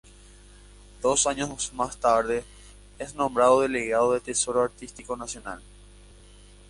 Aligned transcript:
Dos 1.03 1.27
años 1.27 1.71
más 1.75 1.95
tarde 1.99 2.43
es 2.97 3.13
nombrado 3.13 3.61
Delegado 3.61 4.13
del 4.13 4.21
Tesoro 4.23 4.63
Artístico 4.63 5.15
Nacional. 5.15 5.61